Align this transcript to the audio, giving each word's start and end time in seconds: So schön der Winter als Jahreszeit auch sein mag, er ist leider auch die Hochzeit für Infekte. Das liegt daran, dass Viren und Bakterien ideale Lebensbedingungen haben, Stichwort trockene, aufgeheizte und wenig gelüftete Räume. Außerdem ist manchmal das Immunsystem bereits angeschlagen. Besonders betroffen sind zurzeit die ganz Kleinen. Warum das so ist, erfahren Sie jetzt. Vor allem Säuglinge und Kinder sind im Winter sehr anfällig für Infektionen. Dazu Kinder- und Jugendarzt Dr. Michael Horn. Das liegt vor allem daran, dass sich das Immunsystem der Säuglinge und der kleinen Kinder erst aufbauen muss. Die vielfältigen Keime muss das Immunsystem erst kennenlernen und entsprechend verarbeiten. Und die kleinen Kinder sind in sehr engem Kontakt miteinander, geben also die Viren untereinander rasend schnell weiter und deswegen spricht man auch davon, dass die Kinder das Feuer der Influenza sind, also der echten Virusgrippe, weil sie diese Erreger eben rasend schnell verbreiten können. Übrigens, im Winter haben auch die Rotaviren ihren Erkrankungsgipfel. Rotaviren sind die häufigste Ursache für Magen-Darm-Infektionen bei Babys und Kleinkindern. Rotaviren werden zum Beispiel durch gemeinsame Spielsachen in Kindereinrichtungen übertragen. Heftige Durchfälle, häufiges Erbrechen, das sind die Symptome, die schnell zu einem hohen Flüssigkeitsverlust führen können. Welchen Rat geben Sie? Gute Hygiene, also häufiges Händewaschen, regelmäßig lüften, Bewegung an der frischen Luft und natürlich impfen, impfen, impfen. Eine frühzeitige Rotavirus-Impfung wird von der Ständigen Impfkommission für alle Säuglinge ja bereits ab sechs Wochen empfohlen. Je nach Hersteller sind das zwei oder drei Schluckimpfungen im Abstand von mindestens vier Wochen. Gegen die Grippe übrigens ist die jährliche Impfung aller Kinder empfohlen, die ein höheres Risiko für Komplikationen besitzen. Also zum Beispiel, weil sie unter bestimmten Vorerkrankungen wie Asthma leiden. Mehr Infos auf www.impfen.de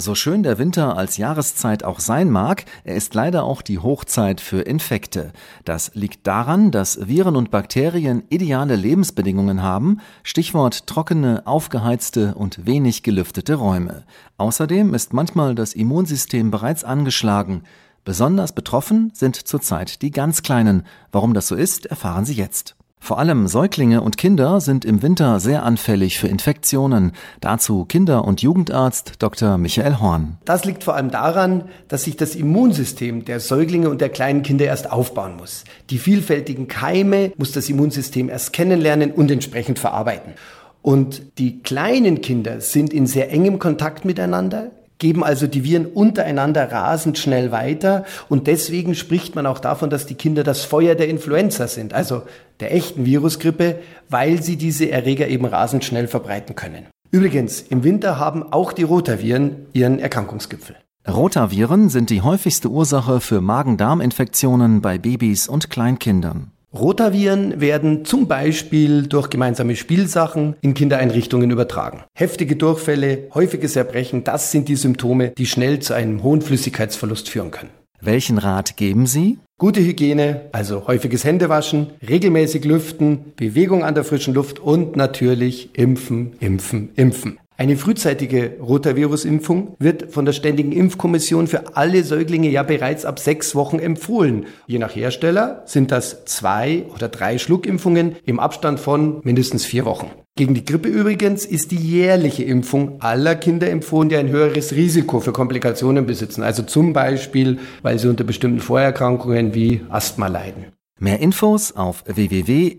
So 0.00 0.14
schön 0.14 0.44
der 0.44 0.58
Winter 0.58 0.96
als 0.96 1.16
Jahreszeit 1.16 1.82
auch 1.82 1.98
sein 1.98 2.30
mag, 2.30 2.64
er 2.84 2.94
ist 2.94 3.14
leider 3.14 3.42
auch 3.42 3.62
die 3.62 3.80
Hochzeit 3.80 4.40
für 4.40 4.60
Infekte. 4.60 5.32
Das 5.64 5.90
liegt 5.94 6.24
daran, 6.24 6.70
dass 6.70 7.08
Viren 7.08 7.34
und 7.34 7.50
Bakterien 7.50 8.22
ideale 8.30 8.76
Lebensbedingungen 8.76 9.60
haben, 9.60 9.98
Stichwort 10.22 10.86
trockene, 10.86 11.44
aufgeheizte 11.48 12.36
und 12.36 12.64
wenig 12.64 13.02
gelüftete 13.02 13.56
Räume. 13.56 14.04
Außerdem 14.36 14.94
ist 14.94 15.14
manchmal 15.14 15.56
das 15.56 15.72
Immunsystem 15.72 16.52
bereits 16.52 16.84
angeschlagen. 16.84 17.64
Besonders 18.04 18.52
betroffen 18.52 19.10
sind 19.14 19.34
zurzeit 19.34 20.00
die 20.02 20.12
ganz 20.12 20.44
Kleinen. 20.44 20.86
Warum 21.10 21.34
das 21.34 21.48
so 21.48 21.56
ist, 21.56 21.86
erfahren 21.86 22.24
Sie 22.24 22.34
jetzt. 22.34 22.77
Vor 23.00 23.18
allem 23.18 23.46
Säuglinge 23.46 24.02
und 24.02 24.18
Kinder 24.18 24.60
sind 24.60 24.84
im 24.84 25.02
Winter 25.02 25.40
sehr 25.40 25.62
anfällig 25.62 26.18
für 26.18 26.28
Infektionen. 26.28 27.12
Dazu 27.40 27.84
Kinder- 27.84 28.24
und 28.24 28.42
Jugendarzt 28.42 29.14
Dr. 29.20 29.56
Michael 29.56 29.98
Horn. 29.98 30.38
Das 30.44 30.64
liegt 30.64 30.84
vor 30.84 30.94
allem 30.94 31.10
daran, 31.10 31.64
dass 31.88 32.04
sich 32.04 32.16
das 32.16 32.34
Immunsystem 32.34 33.24
der 33.24 33.40
Säuglinge 33.40 33.88
und 33.88 34.00
der 34.00 34.08
kleinen 34.08 34.42
Kinder 34.42 34.66
erst 34.66 34.90
aufbauen 34.90 35.36
muss. 35.36 35.64
Die 35.90 35.98
vielfältigen 35.98 36.68
Keime 36.68 37.32
muss 37.36 37.52
das 37.52 37.68
Immunsystem 37.68 38.28
erst 38.28 38.52
kennenlernen 38.52 39.12
und 39.12 39.30
entsprechend 39.30 39.78
verarbeiten. 39.78 40.34
Und 40.82 41.38
die 41.38 41.62
kleinen 41.62 42.20
Kinder 42.20 42.60
sind 42.60 42.92
in 42.92 43.06
sehr 43.06 43.30
engem 43.30 43.58
Kontakt 43.58 44.04
miteinander, 44.04 44.70
geben 44.98 45.24
also 45.24 45.46
die 45.46 45.64
Viren 45.64 45.86
untereinander 45.86 46.70
rasend 46.70 47.18
schnell 47.18 47.52
weiter 47.52 48.04
und 48.28 48.46
deswegen 48.46 48.94
spricht 48.94 49.34
man 49.34 49.46
auch 49.46 49.58
davon, 49.58 49.90
dass 49.90 50.06
die 50.06 50.14
Kinder 50.14 50.44
das 50.44 50.64
Feuer 50.64 50.94
der 50.94 51.08
Influenza 51.08 51.68
sind, 51.68 51.94
also 51.94 52.22
der 52.60 52.74
echten 52.74 53.06
Virusgrippe, 53.06 53.78
weil 54.08 54.42
sie 54.42 54.56
diese 54.56 54.90
Erreger 54.90 55.28
eben 55.28 55.44
rasend 55.44 55.84
schnell 55.84 56.08
verbreiten 56.08 56.54
können. 56.54 56.86
Übrigens, 57.10 57.62
im 57.62 57.84
Winter 57.84 58.18
haben 58.18 58.52
auch 58.52 58.72
die 58.72 58.82
Rotaviren 58.82 59.66
ihren 59.72 59.98
Erkrankungsgipfel. 59.98 60.76
Rotaviren 61.08 61.88
sind 61.88 62.10
die 62.10 62.20
häufigste 62.20 62.68
Ursache 62.68 63.20
für 63.20 63.40
Magen-Darm-Infektionen 63.40 64.82
bei 64.82 64.98
Babys 64.98 65.48
und 65.48 65.70
Kleinkindern. 65.70 66.50
Rotaviren 66.78 67.60
werden 67.60 68.04
zum 68.04 68.28
Beispiel 68.28 69.08
durch 69.08 69.30
gemeinsame 69.30 69.74
Spielsachen 69.74 70.54
in 70.60 70.74
Kindereinrichtungen 70.74 71.50
übertragen. 71.50 72.04
Heftige 72.14 72.56
Durchfälle, 72.56 73.28
häufiges 73.34 73.74
Erbrechen, 73.74 74.22
das 74.22 74.52
sind 74.52 74.68
die 74.68 74.76
Symptome, 74.76 75.32
die 75.36 75.46
schnell 75.46 75.80
zu 75.80 75.94
einem 75.94 76.22
hohen 76.22 76.40
Flüssigkeitsverlust 76.40 77.28
führen 77.28 77.50
können. 77.50 77.70
Welchen 78.00 78.38
Rat 78.38 78.76
geben 78.76 79.06
Sie? 79.06 79.38
Gute 79.58 79.80
Hygiene, 79.80 80.42
also 80.52 80.86
häufiges 80.86 81.24
Händewaschen, 81.24 81.88
regelmäßig 82.08 82.64
lüften, 82.64 83.32
Bewegung 83.34 83.82
an 83.82 83.94
der 83.94 84.04
frischen 84.04 84.34
Luft 84.34 84.60
und 84.60 84.94
natürlich 84.94 85.76
impfen, 85.76 86.34
impfen, 86.38 86.90
impfen. 86.94 87.40
Eine 87.60 87.76
frühzeitige 87.76 88.58
Rotavirus-Impfung 88.60 89.74
wird 89.80 90.12
von 90.12 90.24
der 90.24 90.32
Ständigen 90.32 90.70
Impfkommission 90.70 91.48
für 91.48 91.76
alle 91.76 92.04
Säuglinge 92.04 92.48
ja 92.48 92.62
bereits 92.62 93.04
ab 93.04 93.18
sechs 93.18 93.56
Wochen 93.56 93.80
empfohlen. 93.80 94.46
Je 94.68 94.78
nach 94.78 94.94
Hersteller 94.94 95.64
sind 95.66 95.90
das 95.90 96.24
zwei 96.24 96.84
oder 96.94 97.08
drei 97.08 97.36
Schluckimpfungen 97.36 98.14
im 98.24 98.38
Abstand 98.38 98.78
von 98.78 99.22
mindestens 99.24 99.64
vier 99.64 99.86
Wochen. 99.86 100.08
Gegen 100.36 100.54
die 100.54 100.64
Grippe 100.64 100.88
übrigens 100.88 101.44
ist 101.44 101.72
die 101.72 101.78
jährliche 101.78 102.44
Impfung 102.44 103.02
aller 103.02 103.34
Kinder 103.34 103.68
empfohlen, 103.68 104.08
die 104.08 104.14
ein 104.14 104.28
höheres 104.28 104.70
Risiko 104.70 105.18
für 105.18 105.32
Komplikationen 105.32 106.06
besitzen. 106.06 106.44
Also 106.44 106.62
zum 106.62 106.92
Beispiel, 106.92 107.58
weil 107.82 107.98
sie 107.98 108.06
unter 108.06 108.22
bestimmten 108.22 108.60
Vorerkrankungen 108.60 109.52
wie 109.52 109.80
Asthma 109.88 110.28
leiden. 110.28 110.66
Mehr 111.00 111.18
Infos 111.18 111.72
auf 111.72 112.04
www.impfen.de 112.06 112.78